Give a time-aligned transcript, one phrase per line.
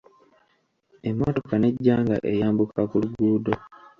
[1.09, 3.53] Emmotoka n'ejja nga eyambuka ku luguudo.